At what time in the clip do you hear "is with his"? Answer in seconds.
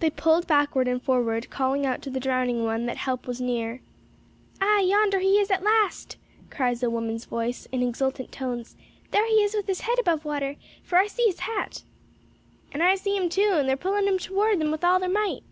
9.44-9.82